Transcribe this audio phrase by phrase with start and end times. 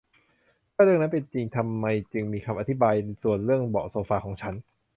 [0.73, 4.53] ถ้าเรื่องนั้นเป็นจริง ทำไมจึงมีคำอธิบายบางส่วนเรื่องเบาะโซฟาของฉัน